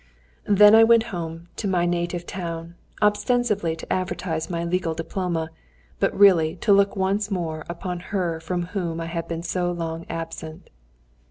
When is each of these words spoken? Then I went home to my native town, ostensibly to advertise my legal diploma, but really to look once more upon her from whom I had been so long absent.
Then 0.49 0.73
I 0.73 0.83
went 0.83 1.03
home 1.13 1.47
to 1.57 1.67
my 1.67 1.85
native 1.85 2.25
town, 2.25 2.73
ostensibly 3.03 3.75
to 3.75 3.93
advertise 3.93 4.49
my 4.49 4.63
legal 4.65 4.95
diploma, 4.95 5.51
but 5.99 6.17
really 6.17 6.55
to 6.55 6.73
look 6.73 6.95
once 6.95 7.29
more 7.29 7.63
upon 7.69 7.99
her 8.09 8.39
from 8.39 8.63
whom 8.73 8.99
I 8.99 9.05
had 9.05 9.27
been 9.27 9.43
so 9.43 9.71
long 9.71 10.07
absent. 10.09 10.71